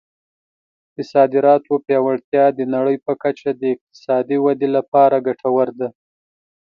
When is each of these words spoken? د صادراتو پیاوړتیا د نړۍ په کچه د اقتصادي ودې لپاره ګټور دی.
د 0.95 0.97
صادراتو 1.11 1.73
پیاوړتیا 1.85 2.45
د 2.53 2.59
نړۍ 2.75 2.97
په 3.05 3.13
کچه 3.23 3.49
د 3.55 3.63
اقتصادي 3.73 4.37
ودې 4.43 4.69
لپاره 4.77 5.23
ګټور 5.27 5.67
دی. 5.79 5.89